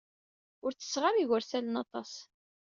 Ur 0.65 0.71
ttetteɣ 0.73 1.03
ara 1.05 1.21
igersalen 1.23 1.81
aṭas. 1.83 2.11